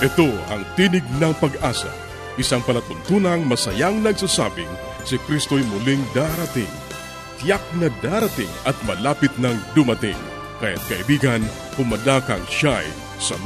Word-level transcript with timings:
Ito 0.00 0.32
ang 0.48 0.64
Tinig 0.80 1.04
ng 1.20 1.36
Pag-asa, 1.36 1.92
isang 2.40 2.64
palatuntunang 2.64 3.44
masayang 3.44 4.00
nagsasabing 4.00 4.72
si 5.04 5.20
Kristo'y 5.28 5.60
muling 5.60 6.00
darating. 6.16 6.72
Tiyak 7.36 7.60
na 7.76 7.92
darating 8.00 8.48
at 8.64 8.72
malapit 8.88 9.28
nang 9.36 9.60
dumating. 9.76 10.16
Kaya't 10.56 10.80
kaibigan, 10.88 11.44
pumadakang 11.76 12.40
siya'y 12.48 12.88
sa 13.20 13.36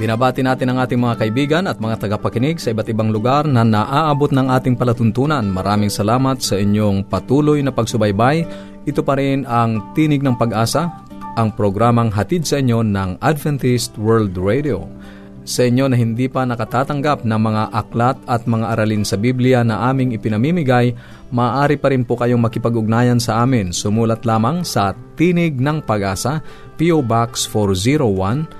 Binabati 0.00 0.40
natin 0.40 0.72
ang 0.72 0.80
ating 0.80 0.96
mga 0.96 1.18
kaibigan 1.20 1.68
at 1.68 1.76
mga 1.76 2.00
tagapakinig 2.00 2.56
sa 2.56 2.72
iba't 2.72 2.88
ibang 2.88 3.12
lugar 3.12 3.44
na 3.44 3.60
naaabot 3.60 4.32
ng 4.32 4.48
ating 4.48 4.72
palatuntunan. 4.72 5.44
Maraming 5.44 5.92
salamat 5.92 6.40
sa 6.40 6.56
inyong 6.56 7.04
patuloy 7.04 7.60
na 7.60 7.68
pagsubaybay. 7.68 8.48
Ito 8.88 9.04
pa 9.04 9.20
rin 9.20 9.44
ang 9.44 9.92
Tinig 9.92 10.24
ng 10.24 10.40
Pag-asa, 10.40 10.88
ang 11.36 11.52
programang 11.52 12.08
hatid 12.16 12.48
sa 12.48 12.64
inyo 12.64 12.80
ng 12.80 13.20
Adventist 13.20 14.00
World 14.00 14.40
Radio. 14.40 14.88
Sa 15.44 15.68
inyo 15.68 15.92
na 15.92 16.00
hindi 16.00 16.32
pa 16.32 16.48
nakatatanggap 16.48 17.28
ng 17.28 17.40
mga 17.40 17.62
aklat 17.68 18.16
at 18.24 18.48
mga 18.48 18.72
aralin 18.72 19.04
sa 19.04 19.20
Biblia 19.20 19.60
na 19.60 19.84
aming 19.92 20.16
ipinamimigay, 20.16 20.96
maaari 21.28 21.76
pa 21.76 21.92
rin 21.92 22.08
po 22.08 22.16
kayong 22.16 22.40
makipag-ugnayan 22.40 23.20
sa 23.20 23.44
amin. 23.44 23.68
Sumulat 23.68 24.24
lamang 24.24 24.64
sa 24.64 24.96
Tinig 25.20 25.60
ng 25.60 25.84
Pag-asa, 25.84 26.40
P.O. 26.80 27.04
Box 27.04 27.44
401, 27.52 28.59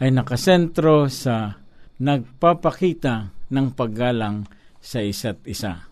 ay 0.00 0.10
nakasentro 0.10 1.12
sa 1.12 1.60
nagpapakita 2.00 3.30
ng 3.52 3.66
paggalang 3.76 4.48
sa 4.80 5.04
isa't 5.04 5.44
isa. 5.46 5.84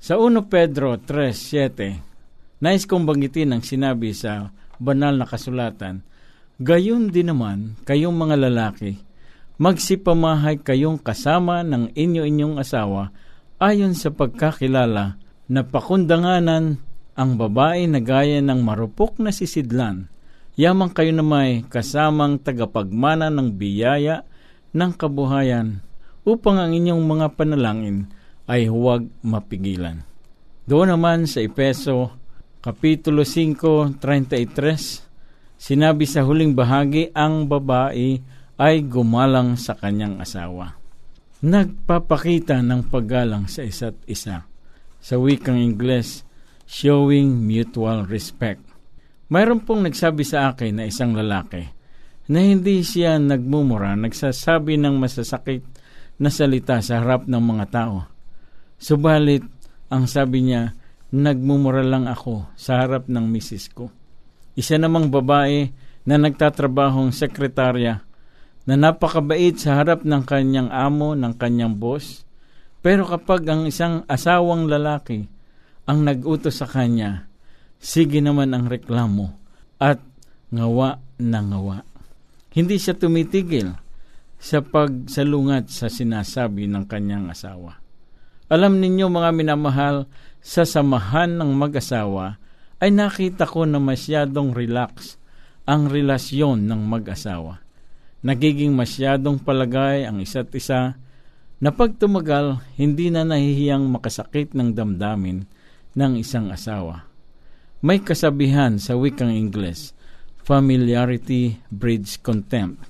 Sa 0.00 0.16
1 0.16 0.48
Pedro 0.48 0.96
3.7, 0.98 2.64
nais 2.64 2.88
kong 2.88 3.04
banggitin 3.04 3.52
ang 3.54 3.62
sinabi 3.62 4.16
sa 4.16 4.50
banal 4.78 5.16
na 5.16 5.26
kasulatan, 5.28 6.04
gayon 6.60 7.12
din 7.12 7.32
naman 7.32 7.76
kayong 7.84 8.14
mga 8.16 8.36
lalaki, 8.48 9.00
magsipamahay 9.56 10.60
kayong 10.60 11.00
kasama 11.00 11.64
ng 11.64 11.96
inyo-inyong 11.96 12.60
asawa 12.60 13.12
ayon 13.56 13.96
sa 13.96 14.12
pagkakilala 14.12 15.16
na 15.48 15.60
pakundanganan 15.64 16.80
ang 17.16 17.30
babae 17.40 17.88
na 17.88 18.04
gaya 18.04 18.44
ng 18.44 18.60
marupok 18.60 19.16
na 19.16 19.32
sisidlan, 19.32 20.12
yamang 20.56 20.92
kayo 20.92 21.12
na 21.16 21.24
may 21.24 21.64
kasamang 21.64 22.36
tagapagmana 22.36 23.32
ng 23.32 23.56
biyaya 23.56 24.28
ng 24.76 24.92
kabuhayan 24.92 25.80
upang 26.28 26.60
ang 26.60 26.76
inyong 26.76 27.00
mga 27.00 27.26
panalangin 27.32 28.12
ay 28.44 28.68
huwag 28.68 29.08
mapigilan. 29.24 30.04
Doon 30.66 30.98
naman 30.98 31.24
sa 31.24 31.40
Epeso 31.40 32.12
Kapitulo 32.66 33.22
5:33 33.22 33.94
Sinabi 35.54 36.02
sa 36.02 36.26
huling 36.26 36.50
bahagi 36.50 37.14
ang 37.14 37.46
babae 37.46 38.18
ay 38.58 38.82
gumalang 38.82 39.54
sa 39.54 39.78
kanyang 39.78 40.18
asawa. 40.18 40.74
Nagpapakita 41.46 42.58
ng 42.66 42.90
paggalang 42.90 43.46
sa 43.46 43.62
isa't 43.62 43.94
isa. 44.10 44.50
Sa 44.98 45.14
wikang 45.14 45.62
Ingles, 45.62 46.26
showing 46.66 47.38
mutual 47.38 48.02
respect. 48.02 48.58
Mayroon 49.30 49.62
pong 49.62 49.86
nagsabi 49.86 50.26
sa 50.26 50.50
akin 50.50 50.82
na 50.82 50.90
isang 50.90 51.14
lalaki 51.14 51.70
na 52.26 52.42
hindi 52.42 52.82
siya 52.82 53.22
nagmumura, 53.22 53.94
nagsasabi 53.94 54.74
ng 54.74 54.98
masasakit 54.98 55.62
na 56.18 56.34
salita 56.34 56.82
sa 56.82 56.98
harap 56.98 57.30
ng 57.30 57.42
mga 57.46 57.66
tao. 57.70 58.10
Subalit, 58.74 59.46
ang 59.86 60.10
sabi 60.10 60.50
niya, 60.50 60.74
nagmumura 61.14 61.86
lang 61.86 62.10
ako 62.10 62.50
sa 62.58 62.82
harap 62.82 63.06
ng 63.06 63.26
misis 63.30 63.70
ko. 63.70 63.90
Isa 64.56 64.80
namang 64.80 65.12
babae 65.12 65.70
na 66.06 66.16
nagtatrabahong 66.16 67.12
sekretarya 67.12 68.02
na 68.66 68.74
napakabait 68.74 69.54
sa 69.54 69.78
harap 69.78 70.02
ng 70.02 70.22
kanyang 70.26 70.70
amo, 70.74 71.14
ng 71.14 71.34
kanyang 71.38 71.78
boss. 71.78 72.26
Pero 72.82 73.06
kapag 73.06 73.46
ang 73.46 73.66
isang 73.66 74.02
asawang 74.10 74.66
lalaki 74.66 75.26
ang 75.86 76.02
nag-utos 76.02 76.58
sa 76.58 76.66
kanya, 76.66 77.30
sige 77.78 78.18
naman 78.18 78.50
ang 78.54 78.66
reklamo 78.66 79.30
at 79.78 80.02
ngawa 80.50 80.98
na 81.22 81.40
ngawa. 81.42 81.78
Hindi 82.50 82.80
siya 82.80 82.98
tumitigil 82.98 83.70
sa 84.40 84.64
pagsalungat 84.64 85.70
sa 85.70 85.86
sinasabi 85.86 86.66
ng 86.66 86.84
kanyang 86.90 87.30
asawa. 87.30 87.85
Alam 88.46 88.78
ninyo 88.78 89.10
mga 89.10 89.30
minamahal, 89.34 90.06
sa 90.38 90.62
samahan 90.62 91.34
ng 91.34 91.50
mag-asawa 91.58 92.38
ay 92.78 92.94
nakita 92.94 93.42
ko 93.42 93.66
na 93.66 93.82
masyadong 93.82 94.54
relax 94.54 95.18
ang 95.66 95.90
relasyon 95.90 96.70
ng 96.70 96.86
mag-asawa. 96.86 97.58
Nagiging 98.22 98.70
masyadong 98.70 99.42
palagay 99.42 100.06
ang 100.06 100.22
isa't 100.22 100.54
isa, 100.54 100.94
na 101.58 101.74
pag 101.74 101.98
tumagal, 101.98 102.62
hindi 102.78 103.10
na 103.10 103.26
nahihiyang 103.26 103.90
makasakit 103.90 104.54
ng 104.54 104.76
damdamin 104.76 105.48
ng 105.98 106.12
isang 106.20 106.52
asawa. 106.54 107.08
May 107.82 107.98
kasabihan 107.98 108.78
sa 108.78 108.94
wikang 108.94 109.34
Ingles, 109.34 109.90
familiarity 110.46 111.58
breeds 111.72 112.20
contempt. 112.20 112.86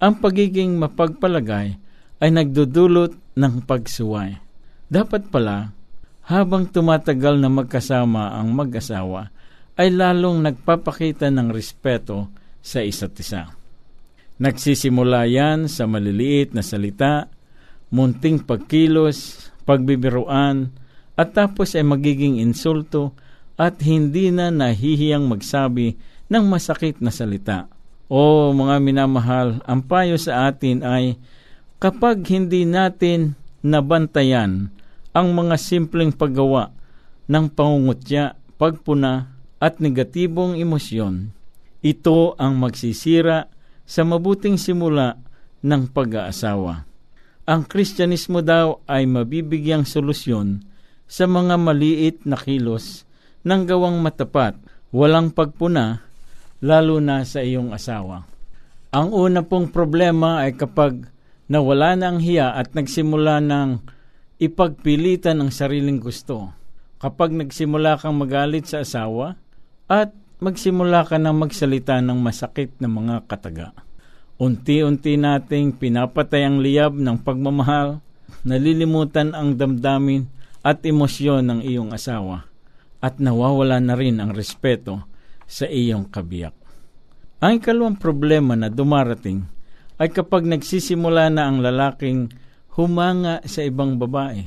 Ang 0.00 0.24
pagiging 0.24 0.80
mapagpalagay 0.80 1.76
ay 2.22 2.30
nagdudulot 2.32 3.12
ng 3.36 3.54
pagsuway. 3.68 4.45
Dapat 4.86 5.34
pala, 5.34 5.74
habang 6.30 6.70
tumatagal 6.70 7.42
na 7.42 7.50
magkasama 7.50 8.38
ang 8.38 8.54
mag-asawa, 8.54 9.34
ay 9.74 9.90
lalong 9.90 10.46
nagpapakita 10.46 11.26
ng 11.26 11.50
respeto 11.50 12.30
sa 12.62 12.86
isa't 12.86 13.18
isa. 13.18 13.50
Nagsisimula 14.38 15.26
yan 15.26 15.66
sa 15.66 15.90
maliliit 15.90 16.54
na 16.54 16.62
salita, 16.62 17.26
munting 17.90 18.46
pagkilos, 18.46 19.50
pagbibiruan, 19.66 20.70
at 21.18 21.34
tapos 21.34 21.74
ay 21.74 21.82
magiging 21.82 22.38
insulto 22.38 23.16
at 23.58 23.82
hindi 23.82 24.30
na 24.30 24.54
nahihiyang 24.54 25.26
magsabi 25.26 25.98
ng 26.30 26.44
masakit 26.46 27.02
na 27.02 27.10
salita. 27.10 27.66
O 28.06 28.54
mga 28.54 28.78
minamahal, 28.78 29.58
ang 29.66 29.82
payo 29.82 30.14
sa 30.14 30.46
atin 30.46 30.86
ay 30.86 31.18
kapag 31.82 32.22
hindi 32.30 32.62
natin 32.62 33.34
nabantayan 33.66 34.75
ang 35.16 35.32
mga 35.32 35.56
simpleng 35.56 36.12
paggawa 36.12 36.76
ng 37.24 37.48
pangungutya, 37.48 38.36
pagpuna 38.60 39.32
at 39.56 39.80
negatibong 39.80 40.60
emosyon, 40.60 41.32
ito 41.80 42.36
ang 42.36 42.60
magsisira 42.60 43.48
sa 43.88 44.04
mabuting 44.04 44.60
simula 44.60 45.16
ng 45.64 45.88
pag-aasawa. 45.88 46.84
Ang 47.48 47.62
Kristyanismo 47.64 48.44
daw 48.44 48.84
ay 48.84 49.08
mabibigyang 49.08 49.88
solusyon 49.88 50.60
sa 51.08 51.24
mga 51.24 51.56
maliit 51.56 52.28
na 52.28 52.36
kilos 52.36 53.08
ng 53.46 53.64
gawang 53.64 54.02
matapat, 54.04 54.58
walang 54.92 55.32
pagpuna, 55.32 56.04
lalo 56.60 57.00
na 57.00 57.24
sa 57.24 57.40
iyong 57.40 57.72
asawa. 57.72 58.28
Ang 58.92 59.16
una 59.16 59.40
pong 59.40 59.72
problema 59.72 60.44
ay 60.44 60.58
kapag 60.58 61.08
nawala 61.48 61.96
na 61.96 62.12
ang 62.12 62.18
hiya 62.20 62.52
at 62.52 62.74
nagsimula 62.74 63.40
ng 63.40 63.95
ipagpilitan 64.36 65.40
ang 65.40 65.50
sariling 65.52 66.00
gusto. 66.00 66.52
Kapag 66.96 67.32
nagsimula 67.32 68.00
kang 68.00 68.16
magalit 68.16 68.68
sa 68.68 68.84
asawa 68.84 69.36
at 69.88 70.12
magsimula 70.40 71.08
ka 71.08 71.16
ng 71.16 71.36
magsalita 71.36 72.00
ng 72.04 72.18
masakit 72.20 72.72
na 72.80 72.88
mga 72.88 73.24
kataga. 73.24 73.72
Unti-unti 74.36 75.16
nating 75.16 75.80
pinapatay 75.80 76.44
ang 76.44 76.60
liyab 76.60 76.92
ng 76.92 77.24
pagmamahal, 77.24 78.04
nalilimutan 78.44 79.32
ang 79.32 79.56
damdamin 79.56 80.28
at 80.60 80.84
emosyon 80.84 81.48
ng 81.48 81.60
iyong 81.64 81.96
asawa 81.96 82.44
at 83.00 83.16
nawawala 83.16 83.80
na 83.80 83.96
rin 83.96 84.20
ang 84.20 84.36
respeto 84.36 85.08
sa 85.48 85.64
iyong 85.64 86.12
kabiyak. 86.12 86.52
Ang 87.40 87.62
ikalawang 87.62 87.96
problema 87.96 88.58
na 88.58 88.68
dumarating 88.68 89.46
ay 89.96 90.12
kapag 90.12 90.44
nagsisimula 90.44 91.32
na 91.32 91.48
ang 91.48 91.64
lalaking 91.64 92.28
humanga 92.76 93.40
sa 93.48 93.64
ibang 93.64 93.96
babae. 93.96 94.44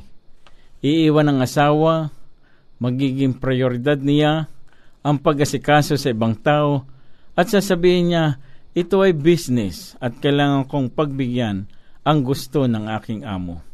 Iiwan 0.79 1.27
ng 1.27 1.39
asawa, 1.43 2.13
magiging 2.79 3.35
prioridad 3.35 3.99
niya 3.99 4.47
ang 5.03 5.17
pag-asikaso 5.19 5.97
sa 5.97 6.13
ibang 6.13 6.37
tao 6.37 6.85
at 7.33 7.49
sasabihin 7.49 8.13
niya, 8.13 8.25
ito 8.77 9.01
ay 9.01 9.17
business 9.17 9.97
at 9.97 10.21
kailangan 10.21 10.69
kong 10.69 10.93
pagbigyan 10.93 11.65
ang 12.05 12.19
gusto 12.21 12.69
ng 12.69 12.85
aking 12.95 13.25
amo. 13.25 13.65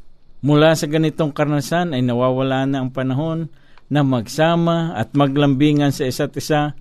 Mula 0.45 0.73
sa 0.73 0.87
ganitong 0.87 1.35
karanasan 1.35 1.93
ay 1.93 2.01
nawawala 2.01 2.63
na 2.65 2.81
ang 2.81 2.89
panahon 2.89 3.51
na 3.91 4.01
magsama 4.01 4.95
at 4.95 5.13
maglambingan 5.13 5.93
sa 5.93 6.07
isa't 6.07 6.33
isa, 6.37 6.73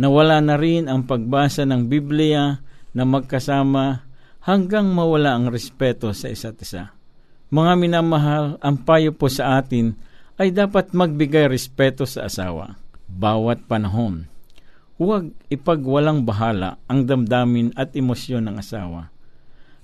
nawala 0.00 0.40
na 0.40 0.56
rin 0.58 0.88
ang 0.88 1.06
pagbasa 1.06 1.68
ng 1.68 1.86
Biblia 1.86 2.58
na 2.90 3.02
magkasama 3.06 4.02
hanggang 4.42 4.90
mawala 4.90 5.36
ang 5.36 5.52
respeto 5.52 6.10
sa 6.16 6.32
isa't 6.32 6.58
isa. 6.58 6.99
Mga 7.50 7.72
minamahal, 7.76 8.44
ang 8.62 8.78
payo 8.80 9.10
po 9.10 9.26
sa 9.26 9.58
atin 9.58 9.98
ay 10.38 10.54
dapat 10.54 10.94
magbigay 10.94 11.50
respeto 11.50 12.06
sa 12.06 12.30
asawa, 12.30 12.78
bawat 13.10 13.66
panahon 13.66 14.30
Huwag 15.00 15.32
ipagwalang 15.48 16.28
bahala 16.28 16.76
ang 16.84 17.08
damdamin 17.08 17.72
at 17.72 17.96
emosyon 17.96 18.44
ng 18.44 18.60
asawa. 18.60 19.08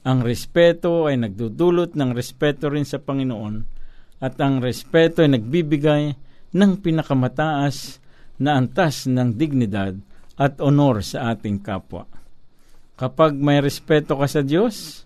Ang 0.04 0.20
respeto 0.20 1.08
ay 1.08 1.16
nagdudulot 1.16 1.96
ng 1.96 2.12
respeto 2.12 2.68
rin 2.68 2.84
sa 2.84 3.00
Panginoon 3.00 3.64
at 4.20 4.36
ang 4.44 4.60
respeto 4.60 5.24
ay 5.24 5.32
nagbibigay 5.32 6.12
ng 6.52 6.72
pinakamataas 6.84 7.96
na 8.36 8.60
antas 8.60 9.08
ng 9.08 9.40
dignidad 9.40 9.96
at 10.36 10.60
honor 10.60 11.00
sa 11.00 11.32
ating 11.32 11.64
kapwa. 11.64 12.04
Kapag 13.00 13.40
may 13.40 13.64
respeto 13.64 14.20
ka 14.20 14.28
sa 14.28 14.44
Diyos, 14.44 15.05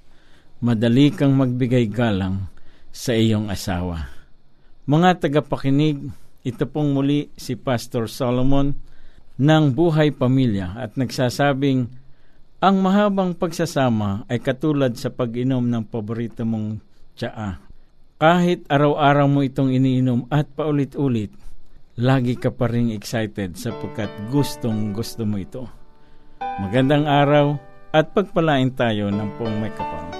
madali 0.61 1.09
kang 1.09 1.33
magbigay 1.33 1.89
galang 1.89 2.49
sa 2.93 3.17
iyong 3.17 3.49
asawa. 3.49 4.13
Mga 4.85 5.25
tagapakinig, 5.25 6.13
ito 6.45 6.65
pong 6.69 6.93
muli 6.93 7.33
si 7.37 7.57
Pastor 7.57 8.09
Solomon 8.09 8.77
ng 9.41 9.65
buhay 9.73 10.13
pamilya 10.13 10.77
at 10.77 11.01
nagsasabing 11.01 11.89
ang 12.61 12.77
mahabang 12.85 13.33
pagsasama 13.33 14.29
ay 14.29 14.37
katulad 14.37 14.93
sa 15.01 15.09
pag-inom 15.09 15.65
ng 15.65 15.85
paborito 15.89 16.45
mong 16.45 16.85
tsaa. 17.17 17.57
Kahit 18.21 18.69
araw-araw 18.69 19.25
mo 19.33 19.41
itong 19.41 19.73
iniinom 19.73 20.29
at 20.29 20.45
paulit-ulit, 20.53 21.33
lagi 21.97 22.37
ka 22.37 22.53
pa 22.53 22.69
rin 22.69 22.93
excited 22.93 23.57
sapagkat 23.57 24.13
gustong 24.29 24.93
gusto 24.93 25.25
mo 25.25 25.41
ito. 25.41 25.65
Magandang 26.61 27.09
araw 27.09 27.57
at 27.97 28.13
pagpalain 28.13 28.77
tayo 28.77 29.09
ng 29.09 29.41
pong 29.41 29.57
may 29.57 29.73
kapal. 29.73 30.20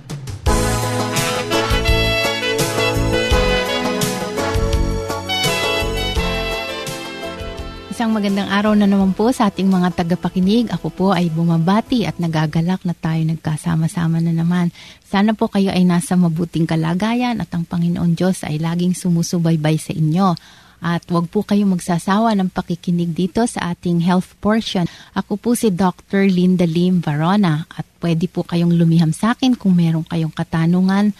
Isang 7.91 8.15
magandang 8.15 8.47
araw 8.47 8.71
na 8.71 8.87
naman 8.87 9.11
po 9.11 9.35
sa 9.35 9.51
ating 9.51 9.67
mga 9.67 9.91
tagapakinig. 9.91 10.71
Ako 10.71 10.95
po 10.95 11.07
ay 11.11 11.27
bumabati 11.27 12.07
at 12.07 12.15
nagagalak 12.23 12.79
na 12.87 12.95
tayo 12.95 13.19
nagkasama-sama 13.27 14.23
na 14.23 14.31
naman. 14.31 14.71
Sana 15.03 15.35
po 15.35 15.51
kayo 15.51 15.75
ay 15.75 15.83
nasa 15.83 16.15
mabuting 16.15 16.63
kalagayan 16.63 17.43
at 17.43 17.51
ang 17.51 17.67
Panginoon 17.67 18.15
Diyos 18.15 18.47
ay 18.47 18.63
laging 18.63 18.95
sumusubaybay 18.95 19.75
sa 19.75 19.91
inyo. 19.91 20.39
At 20.79 21.03
wag 21.11 21.27
po 21.27 21.43
kayong 21.43 21.75
magsasawa 21.75 22.31
ng 22.39 22.55
pakikinig 22.55 23.11
dito 23.11 23.43
sa 23.43 23.75
ating 23.75 23.99
health 24.07 24.39
portion. 24.39 24.87
Ako 25.11 25.35
po 25.35 25.51
si 25.59 25.67
Dr. 25.67 26.31
Linda 26.31 26.63
Lim 26.63 27.03
Varona 27.03 27.67
at 27.75 27.83
pwede 27.99 28.31
po 28.31 28.47
kayong 28.47 28.71
lumiham 28.71 29.11
sa 29.11 29.35
akin 29.35 29.59
kung 29.59 29.75
meron 29.75 30.07
kayong 30.07 30.31
katanungan 30.31 31.11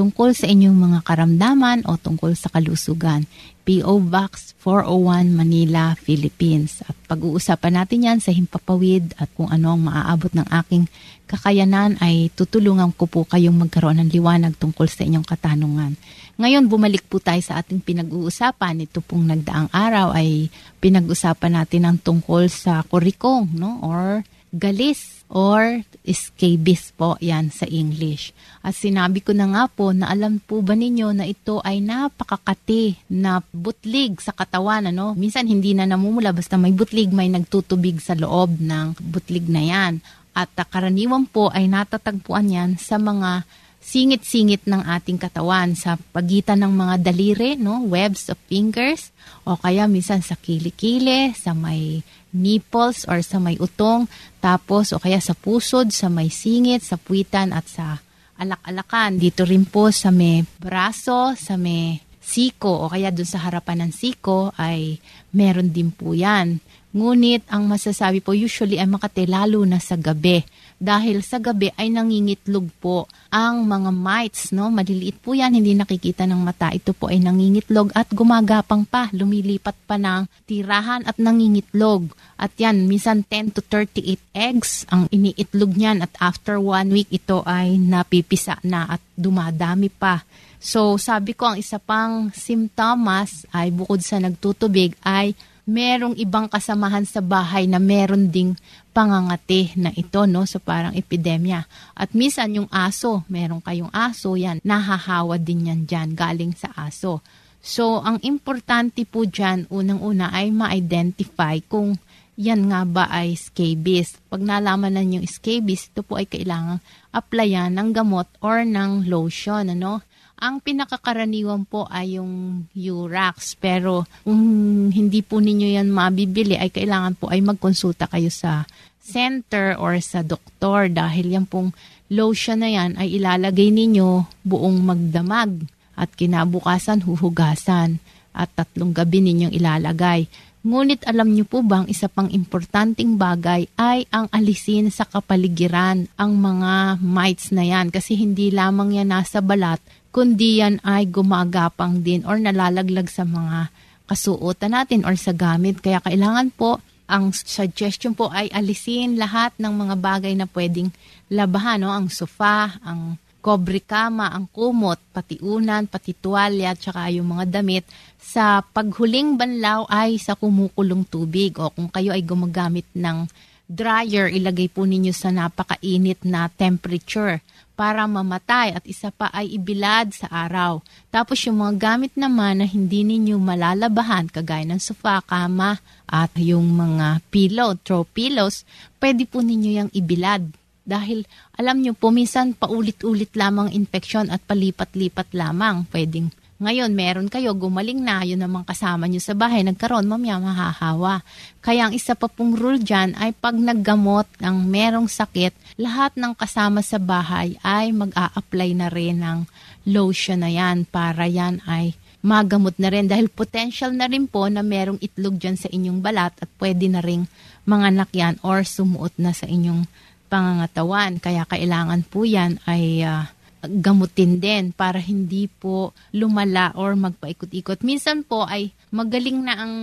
tungkol 0.00 0.32
sa 0.32 0.48
inyong 0.48 0.80
mga 0.80 0.98
karamdaman 1.04 1.84
o 1.84 2.00
tungkol 2.00 2.32
sa 2.32 2.48
kalusugan. 2.48 3.28
P.O. 3.68 4.00
Box 4.00 4.56
401 4.64 5.28
Manila, 5.36 5.92
Philippines. 5.92 6.80
At 6.88 6.96
pag-uusapan 7.04 7.76
natin 7.76 8.08
yan 8.08 8.18
sa 8.24 8.32
Himpapawid 8.32 9.12
at 9.20 9.28
kung 9.36 9.52
ano 9.52 9.76
ang 9.76 9.84
maaabot 9.84 10.32
ng 10.32 10.48
aking 10.64 10.88
kakayanan 11.28 12.00
ay 12.00 12.32
tutulungan 12.32 12.96
ko 12.96 13.04
po 13.04 13.28
kayong 13.28 13.60
magkaroon 13.60 14.00
ng 14.00 14.08
liwanag 14.08 14.56
tungkol 14.56 14.88
sa 14.88 15.04
inyong 15.04 15.28
katanungan. 15.28 16.00
Ngayon, 16.40 16.72
bumalik 16.72 17.04
po 17.04 17.20
tayo 17.20 17.44
sa 17.44 17.60
ating 17.60 17.84
pinag-uusapan. 17.84 18.88
Ito 18.88 19.04
pong 19.04 19.28
nagdaang 19.28 19.68
araw 19.68 20.16
ay 20.16 20.48
pinag-usapan 20.80 21.60
natin 21.60 21.84
ang 21.84 22.00
tungkol 22.00 22.48
sa 22.48 22.80
kurikong, 22.88 23.52
no? 23.52 23.84
Or 23.84 24.24
galis 24.50 25.22
or 25.30 25.86
scabies 26.10 26.90
po 26.98 27.14
yan 27.22 27.54
sa 27.54 27.64
English. 27.70 28.34
At 28.66 28.74
sinabi 28.74 29.22
ko 29.22 29.30
na 29.30 29.46
nga 29.46 29.64
po 29.70 29.94
na 29.94 30.10
alam 30.10 30.42
po 30.42 30.58
ba 30.60 30.74
ninyo 30.74 31.14
na 31.14 31.24
ito 31.24 31.62
ay 31.62 31.78
napakakati 31.78 32.98
na 33.14 33.38
butlig 33.54 34.18
sa 34.18 34.34
katawan. 34.34 34.90
Ano? 34.90 35.14
Minsan 35.14 35.46
hindi 35.46 35.70
na 35.72 35.86
namumula 35.86 36.34
basta 36.34 36.58
may 36.58 36.74
butlig, 36.74 37.14
may 37.14 37.30
nagtutubig 37.30 38.02
sa 38.02 38.18
loob 38.18 38.58
ng 38.58 38.98
butlig 38.98 39.46
na 39.46 39.62
yan. 39.62 39.92
At 40.34 40.50
karaniwan 40.54 41.30
po 41.30 41.50
ay 41.50 41.70
natatagpuan 41.70 42.50
yan 42.50 42.70
sa 42.78 42.98
mga 42.98 43.46
singit-singit 43.80 44.68
ng 44.68 44.84
ating 44.84 45.16
katawan 45.16 45.72
sa 45.72 45.96
pagitan 46.12 46.60
ng 46.62 46.72
mga 46.76 46.94
daliri, 47.00 47.50
no, 47.56 47.82
webs 47.88 48.28
of 48.28 48.36
fingers, 48.46 49.10
o 49.48 49.56
kaya 49.56 49.88
minsan 49.88 50.20
sa 50.20 50.36
kilikili, 50.36 51.32
sa 51.32 51.56
may 51.56 52.04
nipples 52.30 53.08
or 53.08 53.24
sa 53.24 53.40
may 53.40 53.56
utong, 53.58 54.06
tapos 54.38 54.92
o 54.92 55.00
kaya 55.00 55.18
sa 55.18 55.32
pusod, 55.34 55.90
sa 55.90 56.12
may 56.12 56.28
singit, 56.28 56.84
sa 56.84 57.00
puwitan 57.00 57.50
at 57.56 57.66
sa 57.66 57.98
alak-alakan. 58.38 59.20
Dito 59.20 59.42
rin 59.48 59.66
po 59.66 59.88
sa 59.90 60.12
may 60.12 60.44
braso, 60.60 61.34
sa 61.34 61.56
may 61.56 62.00
siko 62.20 62.86
o 62.86 62.92
kaya 62.92 63.10
dun 63.10 63.26
sa 63.26 63.42
harapan 63.42 63.88
ng 63.88 63.92
siko 63.92 64.54
ay 64.54 65.02
meron 65.34 65.74
din 65.74 65.90
po 65.90 66.14
yan. 66.14 66.62
Ngunit 66.90 67.46
ang 67.50 67.66
masasabi 67.66 68.22
po 68.22 68.34
usually 68.34 68.78
ay 68.78 68.86
makate 68.86 69.26
lalo 69.26 69.62
na 69.66 69.78
sa 69.78 69.94
gabi. 69.94 70.42
Dahil 70.80 71.20
sa 71.20 71.36
gabi 71.36 71.68
ay 71.76 71.92
nangingitlog 71.92 72.72
po 72.80 73.04
ang 73.28 73.68
mga 73.68 73.92
mites, 73.92 74.48
no? 74.56 74.72
Maliliit 74.72 75.20
po 75.20 75.36
yan, 75.36 75.52
hindi 75.52 75.76
nakikita 75.76 76.24
ng 76.24 76.40
mata. 76.40 76.72
Ito 76.72 76.96
po 76.96 77.12
ay 77.12 77.20
nangingitlog 77.20 77.92
at 77.92 78.08
gumagapang 78.08 78.88
pa, 78.88 79.12
lumilipat 79.12 79.76
pa 79.84 80.00
ng 80.00 80.24
tirahan 80.48 81.04
at 81.04 81.20
nangingitlog. 81.20 82.08
At 82.40 82.56
yan, 82.56 82.88
minsan 82.88 83.28
10 83.28 83.52
to 83.52 83.60
38 83.60 84.24
eggs 84.32 84.88
ang 84.88 85.04
iniitlog 85.12 85.76
niyan 85.76 86.00
at 86.00 86.16
after 86.16 86.56
one 86.56 86.88
week 86.96 87.12
ito 87.12 87.44
ay 87.44 87.76
napipisa 87.76 88.56
na 88.64 88.96
at 88.96 89.04
dumadami 89.12 89.92
pa. 89.92 90.24
So, 90.56 90.96
sabi 90.96 91.36
ko, 91.36 91.52
ang 91.52 91.60
isa 91.60 91.76
pang 91.76 92.32
simptomas 92.32 93.44
ay 93.52 93.68
bukod 93.68 94.00
sa 94.00 94.16
nagtutubig 94.16 94.96
ay 95.04 95.36
merong 95.68 96.16
ibang 96.16 96.48
kasamahan 96.48 97.04
sa 97.04 97.20
bahay 97.24 97.68
na 97.68 97.80
meron 97.80 98.28
ding 98.28 98.56
pangangati 98.90 99.74
na 99.78 99.94
ito, 99.94 100.24
no? 100.26 100.44
So 100.44 100.58
parang 100.60 100.96
epidemya. 100.96 101.64
At 101.94 102.12
minsan 102.12 102.56
yung 102.56 102.68
aso, 102.72 103.22
meron 103.30 103.62
kayong 103.62 103.92
aso, 103.92 104.34
yan, 104.34 104.60
nahahawa 104.64 105.36
din 105.40 105.70
yan 105.70 105.84
dyan, 105.86 106.16
galing 106.16 106.52
sa 106.56 106.72
aso. 106.74 107.20
So, 107.60 108.00
ang 108.00 108.24
importante 108.24 109.04
po 109.04 109.28
dyan, 109.28 109.68
unang-una 109.68 110.32
ay 110.32 110.48
ma-identify 110.48 111.60
kung 111.68 112.00
yan 112.40 112.72
nga 112.72 112.88
ba 112.88 113.04
ay 113.12 113.36
scabies. 113.36 114.16
Pag 114.32 114.40
nalaman 114.40 114.96
na 114.96 115.04
yung 115.04 115.28
scabies, 115.28 115.92
ito 115.92 116.00
po 116.00 116.16
ay 116.16 116.24
kailangang 116.24 116.80
applyan 117.12 117.76
ng 117.76 117.92
gamot 117.92 118.24
or 118.40 118.64
ng 118.64 119.04
lotion. 119.04 119.68
Ano? 119.68 120.00
Ang 120.40 120.64
pinakakaraniwan 120.64 121.68
po 121.68 121.84
ay 121.92 122.16
yung 122.16 122.64
Urax. 122.72 123.60
Pero 123.60 124.08
kung 124.24 124.40
hindi 124.88 125.20
po 125.20 125.36
ninyo 125.36 125.76
yan 125.76 125.92
mabibili, 125.92 126.56
ay 126.56 126.72
kailangan 126.72 127.20
po 127.20 127.28
ay 127.28 127.44
magkonsulta 127.44 128.08
kayo 128.08 128.32
sa 128.32 128.64
center 129.04 129.76
or 129.76 130.00
sa 130.00 130.24
doktor 130.24 130.88
dahil 130.88 131.36
yan 131.36 131.44
pong 131.44 131.76
lotion 132.08 132.64
na 132.64 132.72
yan 132.72 132.96
ay 132.96 133.20
ilalagay 133.20 133.68
ninyo 133.68 134.24
buong 134.42 134.80
magdamag 134.80 135.68
at 135.92 136.08
kinabukasan 136.16 137.04
huhugasan 137.04 138.00
at 138.32 138.48
tatlong 138.56 138.96
gabi 138.96 139.20
ninyong 139.20 139.52
ilalagay. 139.52 140.24
Ngunit 140.60 141.08
alam 141.08 141.32
niyo 141.32 141.48
po 141.48 141.64
bang 141.64 141.88
isa 141.88 142.04
pang 142.04 142.28
importanting 142.28 143.16
bagay 143.16 143.64
ay 143.80 144.04
ang 144.12 144.28
alisin 144.28 144.92
sa 144.92 145.08
kapaligiran 145.08 146.04
ang 146.20 146.36
mga 146.36 147.00
mites 147.00 147.48
na 147.48 147.64
yan 147.64 147.88
kasi 147.88 148.12
hindi 148.12 148.52
lamang 148.52 148.92
yan 148.92 149.08
nasa 149.08 149.40
balat 149.40 149.80
kundi 150.12 150.60
yan 150.60 150.76
ay 150.84 151.08
gumagapang 151.08 152.04
din 152.04 152.28
or 152.28 152.36
nalalaglag 152.36 153.08
sa 153.08 153.24
mga 153.24 153.72
kasuotan 154.10 154.74
natin 154.74 155.06
or 155.06 155.14
sa 155.14 155.30
gamit. 155.30 155.78
Kaya 155.78 156.02
kailangan 156.02 156.50
po, 156.50 156.82
ang 157.06 157.30
suggestion 157.32 158.14
po 158.14 158.28
ay 158.30 158.50
alisin 158.50 159.16
lahat 159.16 159.54
ng 159.56 159.70
mga 159.70 159.94
bagay 159.96 160.34
na 160.34 160.50
pwedeng 160.50 160.90
labahan. 161.30 161.80
No? 161.80 161.94
Ang 161.94 162.10
sofa, 162.10 162.74
ang 162.82 163.16
kobre 163.40 163.80
kama, 163.80 164.28
ang 164.30 164.46
kumot, 164.52 165.00
pati 165.10 165.40
unan, 165.40 165.88
pati 165.88 166.12
tuwalya, 166.12 166.76
at 166.76 166.80
saka 166.84 167.10
yung 167.10 167.34
mga 167.34 167.60
damit. 167.60 167.88
Sa 168.20 168.60
paghuling 168.62 169.34
banlaw 169.40 169.88
ay 169.90 170.20
sa 170.20 170.36
kumukulong 170.38 171.08
tubig 171.08 171.56
o 171.58 171.72
kung 171.72 171.88
kayo 171.88 172.12
ay 172.12 172.22
gumagamit 172.22 172.86
ng 172.94 173.26
dryer, 173.70 174.28
ilagay 174.30 174.68
po 174.68 174.84
ninyo 174.84 175.14
sa 175.14 175.32
napakainit 175.32 176.22
na 176.26 176.46
temperature 176.52 177.38
para 177.80 178.04
mamatay 178.04 178.76
at 178.76 178.84
isa 178.84 179.08
pa 179.08 179.32
ay 179.32 179.56
ibilad 179.56 180.12
sa 180.12 180.28
araw. 180.28 180.84
Tapos 181.08 181.40
yung 181.48 181.64
mga 181.64 181.74
gamit 181.80 182.12
naman 182.12 182.60
na 182.60 182.68
hindi 182.68 183.08
ninyo 183.08 183.40
malalabahan 183.40 184.28
kagaya 184.28 184.68
ng 184.68 184.76
sofa, 184.76 185.24
kama 185.24 185.80
at 186.04 186.28
yung 186.36 186.76
mga 186.76 187.24
pillow, 187.32 187.72
throw 187.80 188.04
pillows, 188.04 188.68
pwede 189.00 189.24
po 189.24 189.40
ninyo 189.40 189.70
yung 189.80 189.90
ibilad. 189.96 190.59
Dahil 190.84 191.28
alam 191.56 191.80
nyo 191.84 191.92
po, 191.92 192.10
minsan 192.10 192.56
paulit-ulit 192.56 193.32
lamang 193.36 193.70
infeksyon 193.70 194.32
at 194.32 194.42
palipat-lipat 194.44 195.32
lamang. 195.36 195.86
Pwedeng 195.88 196.32
ngayon, 196.60 196.92
meron 196.92 197.32
kayo, 197.32 197.56
gumaling 197.56 198.04
na, 198.04 198.20
yun 198.20 198.36
namang 198.36 198.68
kasama 198.68 199.08
nyo 199.08 199.16
sa 199.16 199.32
bahay, 199.32 199.64
nagkaroon, 199.64 200.04
mamaya 200.04 200.36
mahahawa. 200.36 201.24
Kaya 201.64 201.88
ang 201.88 201.96
isa 201.96 202.12
pa 202.12 202.28
pong 202.28 202.52
rule 202.52 202.76
dyan 202.76 203.16
ay 203.16 203.32
pag 203.32 203.56
naggamot 203.56 204.28
ng 204.44 204.56
merong 204.68 205.08
sakit, 205.08 205.56
lahat 205.80 206.12
ng 206.20 206.36
kasama 206.36 206.84
sa 206.84 207.00
bahay 207.00 207.56
ay 207.64 207.96
mag-a-apply 207.96 208.76
na 208.76 208.92
rin 208.92 209.24
ng 209.24 209.48
lotion 209.88 210.44
na 210.44 210.52
yan 210.52 210.84
para 210.84 211.24
yan 211.24 211.64
ay 211.64 211.96
magamot 212.20 212.76
na 212.76 212.92
rin 212.92 213.08
dahil 213.08 213.32
potential 213.32 213.96
na 213.96 214.04
rin 214.04 214.28
po 214.28 214.44
na 214.52 214.60
merong 214.60 215.00
itlog 215.00 215.40
dyan 215.40 215.56
sa 215.56 215.72
inyong 215.72 216.04
balat 216.04 216.36
at 216.44 216.50
pwede 216.60 216.84
na 216.92 217.00
ring 217.00 217.24
manganak 217.64 218.12
yan 218.12 218.36
or 218.44 218.60
sumuot 218.60 219.16
na 219.16 219.32
sa 219.32 219.48
inyong 219.48 219.88
pangangatawan. 220.30 221.18
Kaya 221.18 221.42
kailangan 221.44 222.06
po 222.06 222.22
yan 222.22 222.62
ay 222.70 223.02
uh, 223.02 223.26
gamutin 223.66 224.40
din 224.40 224.72
para 224.72 224.96
hindi 225.02 225.50
po 225.50 225.92
lumala 226.16 226.72
or 226.78 226.96
magpaikot-ikot. 226.96 227.84
Minsan 227.84 228.24
po 228.24 228.48
ay 228.48 228.72
magaling 228.94 229.44
na 229.44 229.54
ang 229.60 229.74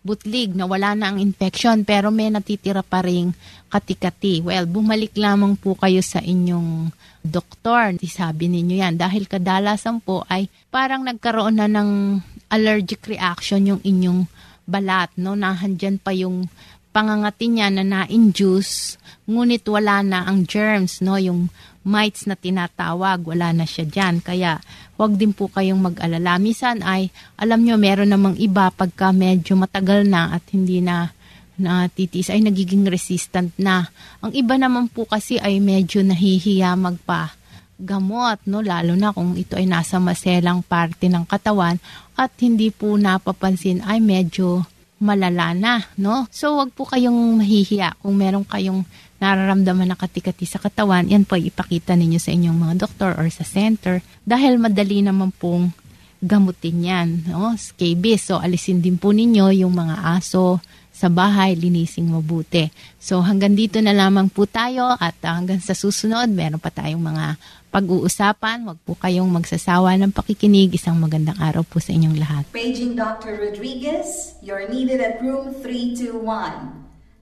butlig, 0.00 0.56
na 0.56 0.64
wala 0.64 0.96
na 0.96 1.12
ang 1.12 1.18
infection, 1.20 1.84
pero 1.84 2.08
may 2.08 2.32
natitira 2.32 2.80
pa 2.80 3.04
ring 3.04 3.30
katikati. 3.70 4.42
Well, 4.42 4.66
bumalik 4.66 5.14
lamang 5.14 5.60
po 5.60 5.78
kayo 5.78 6.02
sa 6.02 6.18
inyong 6.18 6.90
doktor. 7.22 7.94
Sabi 8.02 8.50
ninyo 8.50 8.80
yan. 8.80 8.98
Dahil 8.98 9.28
kadalasan 9.30 10.02
po 10.02 10.24
ay 10.26 10.48
parang 10.72 11.04
nagkaroon 11.06 11.60
na 11.60 11.68
ng 11.70 12.18
allergic 12.50 13.06
reaction 13.06 13.62
yung 13.68 13.82
inyong 13.84 14.26
balat. 14.66 15.12
No? 15.20 15.38
Nahandyan 15.38 16.02
pa 16.02 16.10
yung 16.10 16.50
pangangati 16.90 17.46
niya 17.50 17.70
na 17.70 17.82
na-induce, 17.86 18.98
ngunit 19.30 19.62
wala 19.70 20.02
na 20.02 20.26
ang 20.26 20.46
germs, 20.46 20.98
no? 21.02 21.16
yung 21.16 21.50
mites 21.86 22.28
na 22.28 22.36
tinatawag, 22.36 23.24
wala 23.24 23.54
na 23.54 23.64
siya 23.64 23.86
dyan. 23.88 24.20
Kaya, 24.20 24.60
wag 25.00 25.16
din 25.16 25.32
po 25.32 25.48
kayong 25.48 25.80
mag-alala. 25.80 26.36
Misan 26.36 26.84
ay, 26.84 27.08
alam 27.40 27.64
nyo, 27.64 27.80
meron 27.80 28.12
namang 28.12 28.36
iba 28.36 28.68
pagka 28.68 29.14
medyo 29.14 29.56
matagal 29.56 30.04
na 30.04 30.36
at 30.36 30.44
hindi 30.52 30.84
na 30.84 31.14
natitiis 31.60 32.32
ay 32.32 32.40
nagiging 32.40 32.88
resistant 32.88 33.52
na. 33.60 33.88
Ang 34.24 34.32
iba 34.32 34.56
naman 34.56 34.88
po 34.88 35.04
kasi 35.04 35.36
ay 35.36 35.60
medyo 35.60 36.00
nahihiya 36.00 36.76
magpa 36.76 37.36
gamot, 37.80 38.44
no? 38.44 38.60
lalo 38.60 38.92
na 38.92 39.12
kung 39.16 39.36
ito 39.40 39.56
ay 39.56 39.64
nasa 39.64 39.96
maselang 39.96 40.60
parte 40.60 41.08
ng 41.08 41.24
katawan 41.24 41.80
at 42.12 42.28
hindi 42.44 42.68
po 42.68 42.92
napapansin 43.00 43.80
ay 43.88 44.04
medyo 44.04 44.68
malala 45.00 45.56
na, 45.56 45.80
no? 45.96 46.28
So, 46.28 46.60
wag 46.60 46.76
po 46.76 46.84
kayong 46.84 47.40
mahihiya 47.40 47.98
kung 48.04 48.20
meron 48.20 48.44
kayong 48.44 48.84
nararamdaman 49.16 49.88
na 49.88 49.96
katikati 49.96 50.44
sa 50.44 50.60
katawan, 50.60 51.08
yan 51.08 51.24
po 51.24 51.40
ipakita 51.40 51.96
ninyo 51.96 52.20
sa 52.20 52.32
inyong 52.36 52.56
mga 52.56 52.74
doktor 52.76 53.10
or 53.16 53.28
sa 53.32 53.44
center 53.44 54.04
dahil 54.28 54.60
madali 54.60 55.00
naman 55.00 55.32
pong 55.32 55.72
gamutin 56.20 56.84
yan. 56.84 57.08
No? 57.32 57.56
Scabies. 57.56 58.28
So, 58.28 58.36
alisin 58.36 58.84
din 58.84 59.00
po 59.00 59.16
ninyo 59.16 59.64
yung 59.64 59.72
mga 59.72 60.20
aso 60.20 60.60
sa 61.00 61.08
bahay, 61.08 61.56
linising 61.56 62.12
mabuti. 62.12 62.68
So, 63.00 63.24
hanggang 63.24 63.56
dito 63.56 63.80
na 63.80 63.96
lamang 63.96 64.28
po 64.28 64.44
tayo 64.44 65.00
at 65.00 65.16
hanggang 65.24 65.64
sa 65.64 65.72
susunod, 65.72 66.28
meron 66.28 66.60
pa 66.60 66.68
tayong 66.68 67.00
mga 67.00 67.40
pag-uusapan. 67.72 68.68
Huwag 68.68 68.78
po 68.84 68.92
kayong 69.00 69.32
magsasawa 69.32 69.96
ng 69.96 70.12
pakikinig. 70.12 70.76
Isang 70.76 71.00
magandang 71.00 71.40
araw 71.40 71.64
po 71.64 71.80
sa 71.80 71.96
inyong 71.96 72.20
lahat. 72.20 72.44
Paging 72.52 73.00
Dr. 73.00 73.40
Rodriguez, 73.40 74.36
you're 74.44 74.68
needed 74.68 75.00
at 75.00 75.24
room 75.24 75.56
321. 75.64 76.20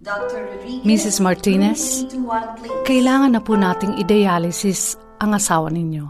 Dr. 0.03 0.47
Rodriguez, 0.47 0.87
Mrs. 0.87 1.17
Martinez, 1.23 2.07
room 2.07 2.27
321, 2.27 2.59
please. 2.59 2.83
kailangan 2.87 3.31
na 3.35 3.43
po 3.43 3.55
nating 3.59 3.99
i-dialysis 4.03 4.99
ang 5.23 5.35
asawa 5.35 5.71
ninyo. 5.71 6.07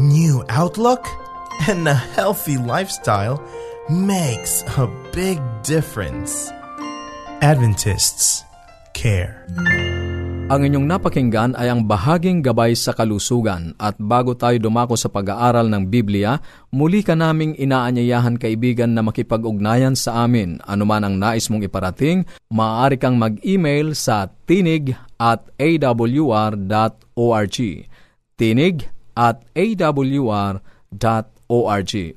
New 0.00 0.40
outlook 0.48 1.04
and 1.68 1.84
a 1.84 1.96
healthy 2.16 2.56
lifestyle 2.56 3.36
makes 3.92 4.64
a 4.80 4.88
big 5.12 5.36
difference. 5.60 6.48
Adventists 7.42 8.46
care. 8.94 9.42
Ang 10.46 10.62
inyong 10.62 10.86
napakinggan 10.86 11.58
ay 11.58 11.74
ang 11.74 11.82
bahaging 11.82 12.38
gabay 12.38 12.70
sa 12.78 12.94
kalusugan 12.94 13.74
at 13.82 13.98
bago 13.98 14.38
tayo 14.38 14.62
dumako 14.62 14.94
sa 14.94 15.10
pag-aaral 15.10 15.66
ng 15.66 15.90
Biblia, 15.90 16.38
muli 16.70 17.02
ka 17.02 17.18
naming 17.18 17.58
inaanyayahan 17.58 18.38
kaibigan 18.38 18.94
na 18.94 19.02
makipag-ugnayan 19.02 19.98
sa 19.98 20.22
amin. 20.22 20.62
Anuman 20.70 21.02
ang 21.02 21.18
nais 21.18 21.50
mong 21.50 21.66
iparating, 21.66 22.22
maaari 22.54 22.94
kang 22.94 23.18
mag-email 23.18 23.90
sa 23.98 24.30
tinig 24.46 24.94
at 25.18 25.42
awr.org. 25.58 27.58
Tinig 28.38 28.86
at 29.18 29.42
awr.org 29.58 30.62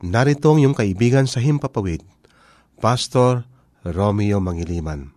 narito 0.01 0.55
ang 0.55 0.63
iyong 0.63 0.73
kaibigan 0.73 1.27
sa 1.27 1.43
Himpapawid, 1.43 2.01
Pastor 2.79 3.45
Romeo 3.83 4.39
Mangiliman. 4.41 5.12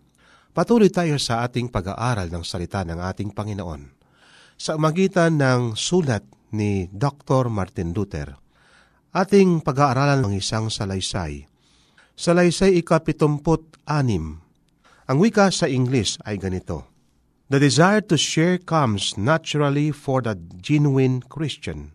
Patuloy 0.56 0.88
tayo 0.88 1.20
sa 1.20 1.44
ating 1.44 1.68
pag-aaral 1.68 2.32
ng 2.32 2.40
salita 2.40 2.80
ng 2.80 2.96
ating 2.96 3.36
Panginoon 3.36 3.92
sa 4.56 4.80
magitan 4.80 5.36
ng 5.36 5.76
sulat 5.76 6.24
ni 6.56 6.88
Dr. 6.88 7.52
Martin 7.52 7.92
Luther 7.92 8.40
ating 9.12 9.60
pag-aaralan 9.60 10.24
ng 10.24 10.40
isang 10.40 10.72
salaysay. 10.72 11.44
Salaysay 12.16 12.80
ikapitumput 12.80 13.84
anim. 13.84 14.40
Ang 15.04 15.18
wika 15.20 15.52
sa 15.52 15.68
English 15.68 16.16
ay 16.24 16.40
ganito. 16.40 16.88
The 17.52 17.60
desire 17.60 18.00
to 18.08 18.16
share 18.16 18.56
comes 18.56 19.20
naturally 19.20 19.92
for 19.92 20.24
the 20.24 20.40
genuine 20.56 21.20
Christian, 21.20 21.92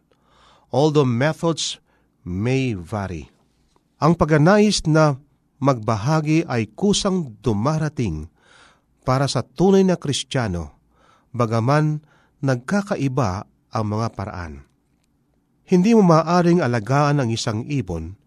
although 0.69 1.09
methods 1.09 1.81
may 2.21 2.77
vary. 2.77 3.33
Ang 3.97 4.13
paganais 4.13 4.85
na 4.85 5.17
magbahagi 5.57 6.45
ay 6.45 6.69
kusang 6.77 7.41
dumarating 7.41 8.29
para 9.01 9.25
sa 9.25 9.41
tunay 9.41 9.81
na 9.81 9.97
Kristiyano, 9.97 10.77
bagaman 11.33 12.05
nagkakaiba 12.41 13.45
ang 13.71 13.85
mga 13.87 14.07
paraan. 14.13 14.53
Hindi 15.65 15.95
mo 15.95 16.03
maaring 16.03 16.59
alagaan 16.59 17.23
ang 17.23 17.29
isang 17.31 17.63
ibon 17.71 18.19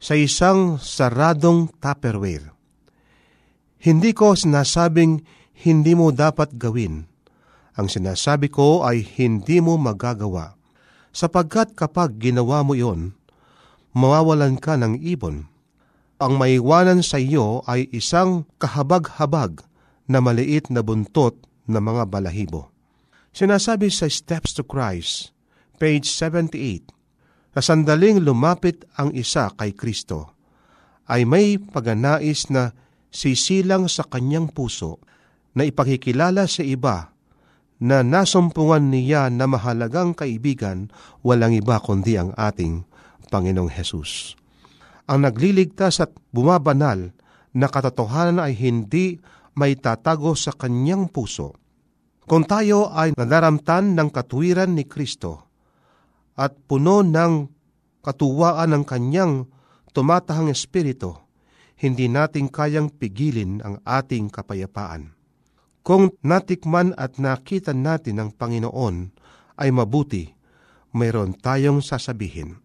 sa 0.00 0.16
isang 0.16 0.80
saradong 0.80 1.68
tupperware. 1.80 2.52
Hindi 3.84 4.16
ko 4.16 4.32
sinasabing 4.32 5.20
hindi 5.64 5.92
mo 5.92 6.08
dapat 6.08 6.56
gawin. 6.56 7.04
Ang 7.76 7.86
sinasabi 7.92 8.48
ko 8.48 8.84
ay 8.84 9.04
hindi 9.04 9.60
mo 9.60 9.76
magagawa. 9.76 10.56
Sapagkat 11.14 11.76
kapag 11.76 12.16
ginawa 12.18 12.64
mo 12.64 12.72
iyon, 12.74 13.12
mawawalan 13.92 14.56
ka 14.56 14.74
ng 14.80 14.98
ibon. 15.04 15.46
Ang 16.18 16.32
maiwanan 16.40 17.04
sa 17.04 17.20
iyo 17.20 17.60
ay 17.68 17.86
isang 17.92 18.48
kahabag-habag 18.56 19.62
na 20.08 20.20
maliit 20.20 20.68
na 20.68 20.84
buntot 20.84 21.36
na 21.64 21.80
mga 21.80 22.04
balahibo. 22.08 22.68
Sinasabi 23.34 23.90
sa 23.90 24.06
Steps 24.06 24.54
to 24.54 24.62
Christ, 24.62 25.34
page 25.80 26.06
78, 26.06 26.94
na 27.54 27.60
sandaling 27.62 28.22
lumapit 28.22 28.86
ang 28.94 29.10
isa 29.14 29.50
kay 29.54 29.74
Kristo, 29.74 30.34
ay 31.10 31.26
may 31.26 31.58
paganais 31.58 32.48
na 32.50 32.72
sisilang 33.14 33.86
sa 33.86 34.06
kanyang 34.06 34.50
puso 34.50 34.98
na 35.54 35.62
ipakikilala 35.62 36.50
sa 36.50 36.66
iba 36.66 37.14
na 37.78 38.02
nasumpungan 38.02 38.90
niya 38.90 39.30
na 39.30 39.46
mahalagang 39.46 40.14
kaibigan 40.14 40.90
walang 41.22 41.54
iba 41.54 41.78
kundi 41.78 42.18
ang 42.18 42.34
ating 42.34 42.82
Panginoong 43.30 43.70
Hesus. 43.70 44.38
Ang 45.10 45.26
nagliligtas 45.26 46.00
at 46.00 46.10
bumabanal 46.32 47.12
na 47.54 47.66
katotohanan 47.68 48.40
ay 48.40 48.56
hindi 48.56 49.20
may 49.58 49.78
tatago 49.78 50.34
sa 50.34 50.54
kanyang 50.54 51.10
puso. 51.10 51.54
Kung 52.24 52.48
tayo 52.48 52.88
ay 52.90 53.12
nadaramtan 53.14 53.92
ng 53.94 54.08
katwiran 54.08 54.72
ni 54.72 54.88
Kristo, 54.88 55.50
at 56.34 56.56
puno 56.66 57.06
ng 57.06 57.46
katuwaan 58.02 58.74
ng 58.74 58.84
kanyang 58.84 59.46
tumatahang 59.94 60.50
espiritu, 60.50 61.14
hindi 61.78 62.10
natin 62.10 62.50
kayang 62.50 62.90
pigilin 62.90 63.62
ang 63.62 63.78
ating 63.86 64.30
kapayapaan. 64.30 65.14
Kung 65.84 66.16
natikman 66.24 66.96
at 66.96 67.20
nakita 67.20 67.76
natin 67.76 68.18
ang 68.18 68.30
Panginoon 68.32 68.96
ay 69.60 69.68
mabuti, 69.68 70.32
mayroon 70.96 71.36
tayong 71.36 71.84
sasabihin. 71.84 72.56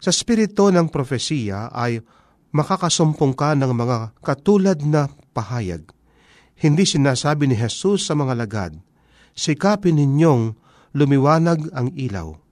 Sa 0.00 0.08
spirito 0.08 0.72
ng 0.72 0.88
profesiya 0.88 1.68
ay 1.70 2.00
makakasumpong 2.54 3.34
ka 3.36 3.52
ng 3.52 3.72
mga 3.74 3.98
katulad 4.24 4.78
na 4.80 5.10
pahayag. 5.36 5.84
Hindi 6.58 6.86
sinasabi 6.86 7.50
ni 7.50 7.56
Jesus 7.58 8.06
sa 8.06 8.14
mga 8.14 8.34
lagad, 8.38 8.72
Sikapin 9.34 9.98
ninyong 9.98 10.54
lumiwanag 10.94 11.74
ang 11.74 11.90
ilaw 11.98 12.44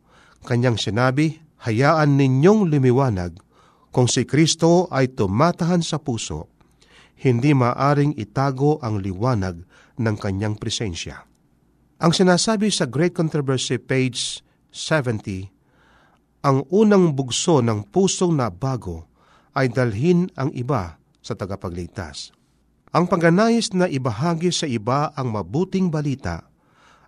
Kanyang 0.42 0.74
sinabi, 0.74 1.38
hayaan 1.62 2.18
ninyong 2.18 2.66
lumiwanag 2.66 3.38
kung 3.94 4.10
si 4.10 4.26
Kristo 4.26 4.90
ay 4.90 5.14
tumatahan 5.14 5.84
sa 5.86 6.02
puso, 6.02 6.50
hindi 7.22 7.54
maaring 7.54 8.18
itago 8.18 8.82
ang 8.82 8.98
liwanag 8.98 9.62
ng 10.02 10.16
kanyang 10.18 10.58
presensya. 10.58 11.22
Ang 12.02 12.10
sinasabi 12.10 12.74
sa 12.74 12.90
Great 12.90 13.14
Controversy 13.14 13.78
page 13.78 14.42
70, 14.74 15.46
ang 16.42 16.66
unang 16.74 17.14
bugso 17.14 17.62
ng 17.62 17.86
pusong 17.94 18.34
na 18.34 18.50
bago 18.50 19.06
ay 19.54 19.70
dalhin 19.70 20.26
ang 20.34 20.50
iba 20.50 20.98
sa 21.22 21.38
tagapagligtas. 21.38 22.34
Ang 22.92 23.08
pagganais 23.08 23.72
na 23.72 23.88
ibahagi 23.88 24.52
sa 24.52 24.68
iba 24.68 25.16
ang 25.16 25.32
mabuting 25.32 25.88
balita 25.88 26.44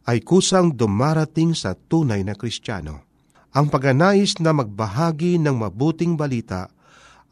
ay 0.08 0.24
kusang 0.24 0.72
dumarating 0.72 1.52
sa 1.52 1.76
tunay 1.76 2.24
na 2.24 2.32
Kristiyano. 2.32 3.04
Ang 3.52 3.68
paganais 3.68 4.40
na 4.40 4.56
magbahagi 4.56 5.36
ng 5.36 5.60
mabuting 5.60 6.16
balita 6.16 6.72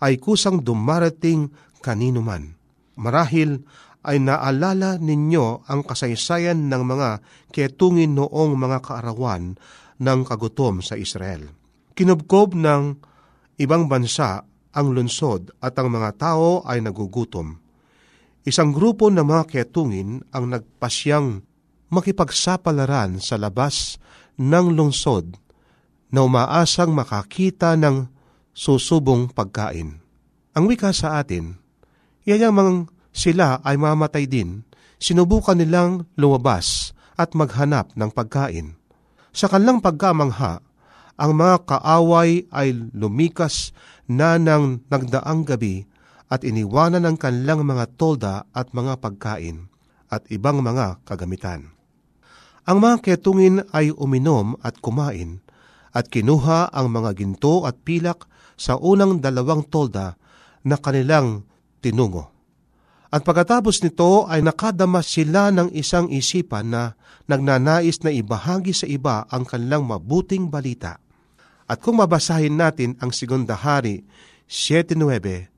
ay 0.05 0.21
kusang 0.21 0.61
dumarating 0.61 1.49
kanino 1.81 2.21
man. 2.21 2.53
Marahil 3.01 3.65
ay 4.05 4.21
naalala 4.21 5.01
ninyo 5.01 5.65
ang 5.65 5.81
kasaysayan 5.81 6.69
ng 6.69 6.83
mga 6.85 7.11
ketungin 7.57 8.13
noong 8.13 8.53
mga 8.53 8.85
kaarawan 8.85 9.57
ng 9.97 10.21
kagutom 10.29 10.85
sa 10.85 11.01
Israel. 11.01 11.49
Kinubkob 11.97 12.53
ng 12.53 13.01
ibang 13.65 13.89
bansa 13.89 14.45
ang 14.77 14.93
lunsod 14.93 15.57
at 15.65 15.73
ang 15.81 15.89
mga 15.89 16.21
tao 16.21 16.61
ay 16.69 16.85
nagugutom. 16.85 17.62
Isang 18.43 18.75
grupo 18.75 19.07
ng 19.07 19.23
mga 19.23 19.45
ketungin 19.47 20.27
ang 20.35 20.51
nagpasyang 20.51 21.47
makipagsapalaran 21.95 23.23
sa 23.23 23.39
labas 23.39 24.03
ng 24.35 24.75
lungsod 24.75 25.39
na 26.11 26.27
umaasang 26.27 26.91
makakita 26.91 27.79
ng 27.79 28.11
susubong 28.51 29.31
pagkain. 29.31 30.03
Ang 30.59 30.65
wika 30.67 30.91
sa 30.91 31.23
atin, 31.23 31.55
yayamang 32.27 32.91
sila 33.15 33.63
ay 33.63 33.79
mamatay 33.79 34.27
din, 34.27 34.67
sinubukan 34.99 35.55
nilang 35.55 36.11
lumabas 36.19 36.91
at 37.15 37.39
maghanap 37.39 37.95
ng 37.95 38.11
pagkain. 38.11 38.75
Sa 39.31 39.47
kanilang 39.47 39.79
pagkamangha, 39.79 40.61
ang 41.15 41.33
mga 41.39 41.63
kaaway 41.63 42.51
ay 42.51 42.75
lumikas 42.91 43.71
na 44.11 44.35
ng 44.35 44.83
nagdaang 44.91 45.47
gabi 45.47 45.87
at 46.33 46.49
iniwanan 46.49 47.05
ang 47.05 47.21
kanilang 47.21 47.69
mga 47.69 47.85
tolda 48.01 48.49
at 48.57 48.73
mga 48.73 49.05
pagkain 49.05 49.69
at 50.09 50.25
ibang 50.33 50.65
mga 50.65 51.05
kagamitan. 51.05 51.77
Ang 52.65 52.79
mga 52.81 52.97
ketungin 53.05 53.61
ay 53.77 53.93
uminom 53.93 54.57
at 54.65 54.81
kumain 54.81 55.45
at 55.93 56.09
kinuha 56.09 56.73
ang 56.73 56.89
mga 56.89 57.21
ginto 57.21 57.69
at 57.69 57.77
pilak 57.85 58.25
sa 58.57 58.81
unang 58.81 59.21
dalawang 59.21 59.69
tolda 59.69 60.17
na 60.65 60.81
kanilang 60.81 61.45
tinungo. 61.85 62.33
At 63.13 63.29
pagkatapos 63.29 63.85
nito 63.85 64.25
ay 64.25 64.41
nakadama 64.41 65.05
sila 65.05 65.53
ng 65.53 65.77
isang 65.77 66.09
isipan 66.09 66.73
na 66.73 66.97
nagnanais 67.29 68.01
na 68.01 68.09
ibahagi 68.09 68.73
sa 68.73 68.89
iba 68.89 69.29
ang 69.29 69.45
kanilang 69.45 69.85
mabuting 69.85 70.49
balita. 70.49 70.97
At 71.69 71.85
kung 71.85 72.01
mabasahin 72.01 72.57
natin 72.57 72.97
ang 73.05 73.13
Segunda 73.13 73.53
Hari 73.53 74.01
7.9, 74.49 75.52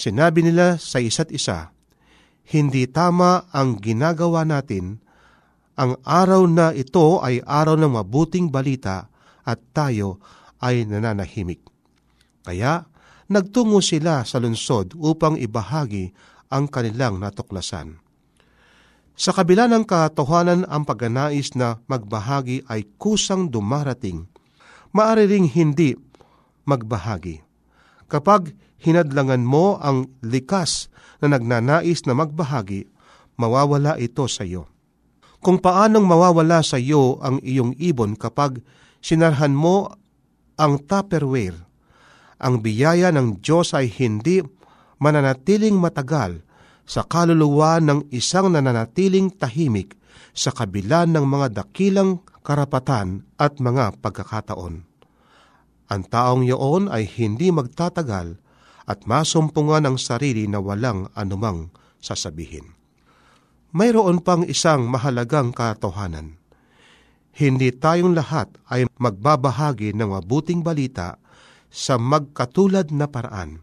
sinabi 0.00 0.40
nila 0.40 0.80
sa 0.80 0.96
isa't 0.96 1.28
isa, 1.28 1.76
Hindi 2.48 2.88
tama 2.88 3.44
ang 3.52 3.76
ginagawa 3.76 4.48
natin. 4.48 5.04
Ang 5.76 6.00
araw 6.02 6.48
na 6.48 6.72
ito 6.72 7.20
ay 7.20 7.44
araw 7.44 7.76
ng 7.76 7.92
mabuting 8.00 8.48
balita 8.48 9.12
at 9.44 9.60
tayo 9.76 10.18
ay 10.60 10.88
nananahimik. 10.88 11.62
Kaya 12.44 12.88
nagtungo 13.30 13.78
sila 13.84 14.26
sa 14.26 14.42
lungsod 14.42 14.96
upang 14.98 15.38
ibahagi 15.38 16.10
ang 16.50 16.66
kanilang 16.66 17.22
natuklasan. 17.22 18.02
Sa 19.20 19.36
kabila 19.36 19.68
ng 19.68 19.84
katotohanan 19.84 20.64
ang 20.66 20.88
pagganais 20.88 21.52
na 21.52 21.76
magbahagi 21.86 22.64
ay 22.66 22.88
kusang 22.96 23.52
dumarating, 23.52 24.24
maaari 24.96 25.28
hindi 25.44 25.92
magbahagi. 26.64 27.44
Kapag 28.10 28.56
hinadlangan 28.80 29.44
mo 29.44 29.76
ang 29.78 30.08
likas 30.24 30.88
na 31.20 31.36
nagnanais 31.36 32.08
na 32.08 32.16
magbahagi, 32.16 32.88
mawawala 33.36 34.00
ito 34.00 34.24
sa 34.24 34.44
iyo. 34.44 34.68
Kung 35.40 35.60
paanong 35.60 36.04
mawawala 36.04 36.60
sa 36.60 36.76
iyo 36.76 37.16
ang 37.24 37.40
iyong 37.40 37.76
ibon 37.80 38.16
kapag 38.16 38.60
sinarhan 39.00 39.56
mo 39.56 39.88
ang 40.60 40.80
tupperware, 40.84 41.56
ang 42.40 42.60
biyaya 42.60 43.12
ng 43.12 43.40
Diyos 43.40 43.76
ay 43.76 43.88
hindi 43.88 44.40
mananatiling 45.00 45.76
matagal 45.76 46.44
sa 46.84 47.04
kaluluwa 47.04 47.80
ng 47.80 48.12
isang 48.12 48.52
nananatiling 48.52 49.32
tahimik 49.36 49.96
sa 50.32 50.52
kabila 50.52 51.04
ng 51.08 51.24
mga 51.24 51.46
dakilang 51.56 52.24
karapatan 52.40 53.28
at 53.36 53.60
mga 53.60 54.00
pagkakataon. 54.00 54.84
Ang 55.90 56.02
taong 56.06 56.42
iyon 56.46 56.88
ay 56.88 57.08
hindi 57.08 57.50
magtatagal 57.50 58.40
at 58.88 59.04
masumpungan 59.08 59.84
ang 59.84 59.96
sarili 60.00 60.48
na 60.48 60.60
walang 60.60 61.08
anumang 61.16 61.72
sasabihin. 62.00 62.76
Mayroon 63.70 64.20
pang 64.24 64.42
isang 64.44 64.90
mahalagang 64.90 65.54
katotohanan. 65.54 66.36
Hindi 67.30 67.70
tayong 67.70 68.16
lahat 68.18 68.50
ay 68.66 68.90
magbabahagi 68.98 69.94
ng 69.94 70.10
mabuting 70.10 70.66
balita 70.66 71.16
sa 71.70 71.94
magkatulad 71.94 72.90
na 72.90 73.06
paraan 73.06 73.62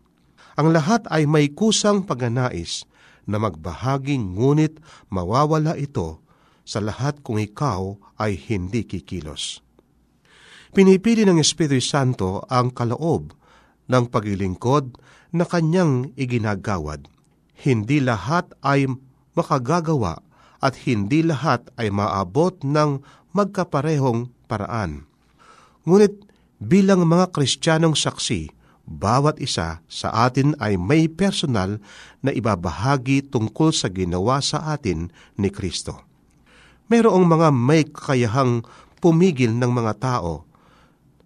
ang 0.57 0.73
lahat 0.73 1.05
ay 1.13 1.29
may 1.29 1.53
kusang 1.53 2.01
pagnanais 2.01 2.89
na 3.29 3.37
magbahagi 3.37 4.17
ngunit 4.17 4.81
mawawala 5.13 5.77
ito 5.77 6.17
sa 6.65 6.81
lahat 6.81 7.21
kung 7.21 7.37
ikaw 7.37 7.93
ay 8.17 8.33
hindi 8.33 8.81
kikilos. 8.89 9.61
Pinipili 10.73 11.29
ng 11.29 11.37
Espiritu 11.37 11.77
Santo 11.77 12.41
ang 12.49 12.73
kaloob 12.73 13.37
ng 13.85 14.03
paglilingkod 14.09 14.97
na 15.31 15.43
kanyang 15.43 16.13
iginagawad. 16.15 17.07
Hindi 17.57 18.03
lahat 18.03 18.53
ay 18.61 18.87
makagagawa 19.33 20.21
at 20.61 20.73
hindi 20.85 21.25
lahat 21.25 21.69
ay 21.77 21.93
maabot 21.93 22.57
ng 22.65 23.01
magkaparehong 23.33 24.33
paraan. 24.49 25.05
Ngunit 25.85 26.25
bilang 26.57 27.05
mga 27.05 27.29
Kristiyanong 27.33 27.93
saksi, 27.93 28.49
bawat 28.87 29.37
isa 29.43 29.83
sa 29.85 30.09
atin 30.25 30.55
ay 30.63 30.79
may 30.79 31.11
personal 31.11 31.77
na 32.23 32.31
ibabahagi 32.31 33.27
tungkol 33.27 33.75
sa 33.75 33.91
ginawa 33.91 34.39
sa 34.39 34.73
atin 34.73 35.11
ni 35.35 35.51
Kristo. 35.51 36.07
Merong 36.87 37.27
mga 37.27 37.51
may 37.51 37.83
kakayahang 37.83 38.63
pumigil 39.03 39.51
ng 39.59 39.71
mga 39.75 39.93
tao 39.99 40.47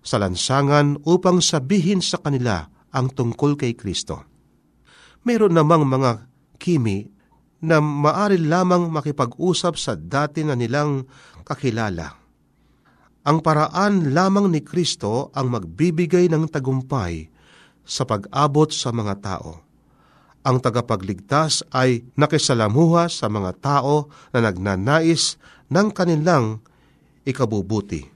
sa 0.01 0.17
lansangan 0.17 0.97
upang 1.05 1.37
sabihin 1.39 2.01
sa 2.01 2.17
kanila 2.17 2.65
ang 2.91 3.12
tungkol 3.12 3.60
kay 3.60 3.75
Kristo. 3.75 4.23
Meron 5.23 5.56
namang 5.56 5.88
mga 5.88 6.27
kimi 6.62 7.08
na 7.62 7.77
maari 7.77 8.41
lamang 8.41 8.89
makipag-usap 8.89 9.77
sa 9.77 9.93
dati 9.93 10.41
na 10.41 10.58
nilang 10.58 11.06
kakilala. 11.45 12.17
Ang 13.21 13.38
paraan 13.45 14.17
lamang 14.17 14.49
ni 14.49 14.65
Kristo 14.65 15.30
ang 15.38 15.54
magbibigay 15.54 16.25
ng 16.25 16.49
tagumpay 16.49 17.30
sa 17.86 18.01
pag-abot 18.01 18.73
sa 18.73 18.89
mga 18.89 19.13
tao. 19.21 19.62
Ang 20.41 20.58
tagapagligtas 20.58 21.62
ay 21.69 22.01
nakisalamuha 22.17 23.06
sa 23.13 23.30
mga 23.30 23.62
tao 23.62 24.10
na 24.34 24.41
nagnanais 24.41 25.38
ng 25.69 25.88
kanilang 25.93 26.65
ikabubuti. 27.21 28.10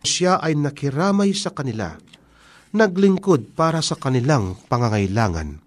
Siya 0.00 0.40
ay 0.40 0.56
nakiramay 0.56 1.36
sa 1.36 1.52
kanila, 1.52 2.00
naglingkod 2.72 3.56
para 3.56 3.80
sa 3.80 3.96
kanilang 3.96 4.56
pangangailangan, 4.68 5.60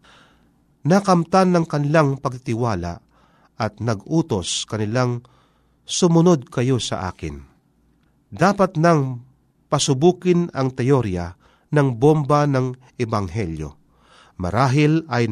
nakamtan 0.85 1.53
ng 1.55 1.65
kanilang 1.65 2.17
pagtiwala 2.21 3.01
at 3.57 3.77
nagutos 3.77 4.65
kanilang 4.65 5.21
sumunod 5.85 6.49
kayo 6.49 6.77
sa 6.81 7.09
akin. 7.09 7.41
Dapat 8.31 8.79
nang 8.79 9.21
pasubukin 9.67 10.49
ang 10.55 10.71
teorya 10.71 11.35
ng 11.71 11.87
bomba 11.99 12.47
ng 12.47 12.97
Ebanghelyo. 12.99 13.69
Marahil 14.39 15.05
ay 15.07 15.29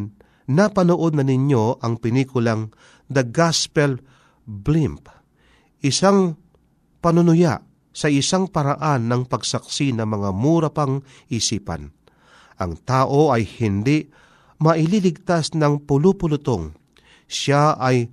napanood 0.50 1.16
na 1.18 1.24
ninyo 1.26 1.82
ang 1.82 1.98
pinikulang 1.98 2.72
The 3.10 3.26
Gospel 3.26 3.98
Blimp, 4.46 5.10
isang 5.82 6.38
panunuya 7.02 7.69
sa 7.90 8.08
isang 8.08 8.48
paraan 8.48 9.10
ng 9.10 9.26
pagsaksi 9.26 9.92
ng 9.96 10.06
mga 10.06 10.30
mura 10.36 10.70
pang 10.70 11.02
isipan. 11.28 11.92
Ang 12.60 12.76
tao 12.84 13.32
ay 13.32 13.48
hindi 13.60 14.08
maililigtas 14.60 15.56
ng 15.56 15.88
pulupulutong. 15.88 16.76
Siya 17.30 17.80
ay 17.80 18.12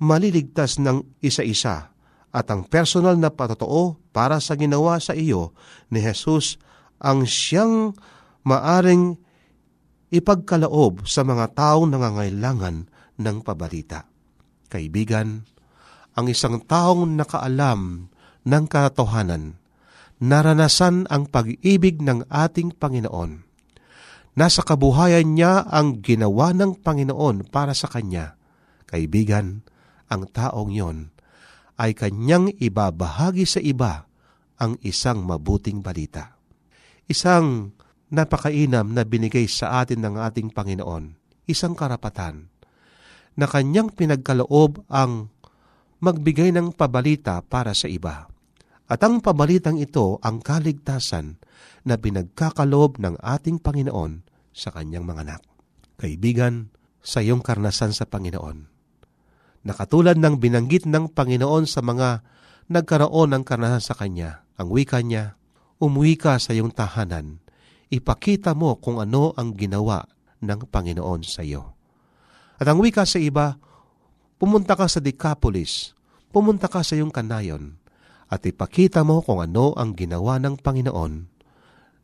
maliligtas 0.00 0.80
ng 0.80 1.20
isa-isa 1.20 1.94
at 2.34 2.46
ang 2.50 2.66
personal 2.66 3.14
na 3.14 3.30
patotoo 3.30 4.00
para 4.10 4.42
sa 4.42 4.58
ginawa 4.58 4.98
sa 4.98 5.14
iyo 5.14 5.54
ni 5.92 6.02
Jesus 6.02 6.58
ang 6.98 7.28
siyang 7.28 7.94
maaring 8.42 9.14
ipagkalaob 10.10 11.06
sa 11.06 11.22
mga 11.22 11.54
taong 11.54 11.90
nangangailangan 11.90 12.90
ng 13.18 13.36
pabalita. 13.42 14.06
Kaibigan, 14.70 15.46
ang 16.14 16.26
isang 16.30 16.62
taong 16.62 17.18
nakaalam 17.18 18.10
ng 18.44 18.64
katotohanan, 18.68 19.60
naranasan 20.20 21.08
ang 21.08 21.28
pag-ibig 21.28 22.00
ng 22.00 22.28
ating 22.28 22.76
Panginoon. 22.76 23.44
Nasa 24.34 24.60
kabuhayan 24.64 25.36
niya 25.36 25.64
ang 25.68 26.00
ginawa 26.04 26.52
ng 26.52 26.80
Panginoon 26.80 27.48
para 27.48 27.72
sa 27.72 27.86
kanya. 27.88 28.36
Kaibigan, 28.88 29.62
ang 30.08 30.28
taong 30.28 30.70
yon 30.70 31.10
ay 31.80 31.96
kanyang 31.96 32.54
ibabahagi 32.54 33.48
sa 33.48 33.58
iba 33.58 34.06
ang 34.62 34.78
isang 34.84 35.26
mabuting 35.26 35.82
balita 35.82 36.34
isang 37.04 37.76
napakainam 38.08 38.96
na 38.96 39.04
binigay 39.04 39.44
sa 39.44 39.84
atin 39.84 40.00
ng 40.04 40.14
ating 40.20 40.48
Panginoon, 40.52 41.16
isang 41.50 41.76
karapatan, 41.76 42.48
na 43.34 43.50
kanyang 43.50 43.90
pinagkaloob 43.92 44.86
ang 44.88 45.28
magbigay 45.98 46.54
ng 46.54 46.72
pabalita 46.72 47.42
para 47.44 47.74
sa 47.74 47.90
iba. 47.90 48.30
At 48.84 49.00
ang 49.00 49.24
pabalitang 49.24 49.80
ito 49.80 50.20
ang 50.20 50.44
kaligtasan 50.44 51.40
na 51.88 51.96
pinagkakaloob 51.96 53.00
ng 53.00 53.16
ating 53.20 53.60
Panginoon 53.64 54.24
sa 54.52 54.68
kanyang 54.72 55.08
mga 55.08 55.20
anak. 55.24 55.42
Kaibigan, 55.96 56.74
sa 57.04 57.20
iyong 57.20 57.44
karnasan 57.44 57.92
sa 57.92 58.08
Panginoon, 58.08 58.58
na 59.64 59.72
katulad 59.76 60.16
ng 60.16 60.40
binanggit 60.40 60.88
ng 60.88 61.12
Panginoon 61.12 61.68
sa 61.68 61.84
mga 61.84 62.24
nagkaroon 62.72 63.36
ng 63.36 63.44
karanasan 63.44 63.84
sa 63.84 63.94
Kanya, 63.96 64.48
ang 64.56 64.72
wika 64.72 65.04
niya, 65.04 65.36
umuwi 65.80 66.16
ka 66.16 66.40
sa 66.40 66.56
iyong 66.56 66.72
tahanan, 66.72 67.44
ipakita 67.92 68.56
mo 68.56 68.80
kung 68.80 69.04
ano 69.04 69.36
ang 69.36 69.52
ginawa 69.52 70.08
ng 70.40 70.64
Panginoon 70.72 71.20
sa 71.28 71.44
iyo. 71.44 71.76
At 72.56 72.64
ang 72.72 72.80
wika 72.80 73.04
sa 73.04 73.20
iba, 73.20 73.60
pumunta 74.40 74.72
ka 74.72 74.88
sa 74.88 75.04
Decapolis, 75.04 75.92
pumunta 76.32 76.72
ka 76.72 76.80
sa 76.80 76.96
iyong 76.96 77.12
kanayon, 77.12 77.76
at 78.34 78.42
ipakita 78.42 79.06
mo 79.06 79.22
kung 79.22 79.38
ano 79.38 79.70
ang 79.78 79.94
ginawa 79.94 80.42
ng 80.42 80.58
Panginoon 80.58 81.12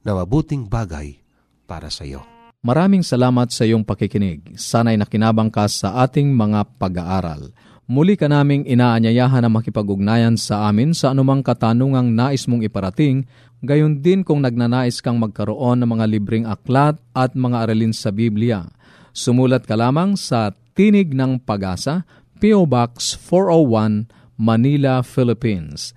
na 0.07 0.11
mabuting 0.15 0.71
bagay 0.71 1.19
para 1.67 1.91
sa 1.91 2.07
iyo. 2.07 2.23
Maraming 2.63 3.03
salamat 3.03 3.51
sa 3.51 3.67
iyong 3.67 3.83
pakikinig. 3.83 4.55
Sana'y 4.55 5.01
nakinabang 5.01 5.49
ka 5.51 5.67
sa 5.67 6.07
ating 6.07 6.31
mga 6.31 6.77
pag-aaral. 6.79 7.51
Muli 7.91 8.15
ka 8.15 8.31
naming 8.31 8.69
inaanyayahan 8.69 9.43
na 9.43 9.51
makipag-ugnayan 9.51 10.39
sa 10.39 10.71
amin 10.71 10.95
sa 10.95 11.11
anumang 11.11 11.43
katanungang 11.43 12.15
nais 12.15 12.47
mong 12.47 12.63
iparating, 12.63 13.27
gayon 13.65 13.99
din 13.99 14.23
kung 14.23 14.45
nagnanais 14.45 15.03
kang 15.03 15.19
magkaroon 15.19 15.83
ng 15.83 15.91
mga 15.91 16.07
libreng 16.07 16.47
aklat 16.47 17.01
at 17.17 17.35
mga 17.35 17.67
aralin 17.67 17.91
sa 17.91 18.15
Biblia. 18.15 18.71
Sumulat 19.11 19.67
ka 19.67 19.75
lamang 19.75 20.15
sa 20.15 20.55
Tinig 20.79 21.17
ng 21.17 21.43
Pag-asa, 21.43 22.07
P.O. 22.39 22.69
Box 22.69 23.19
401, 23.19 24.07
Manila, 24.39 25.03
Philippines. 25.03 25.97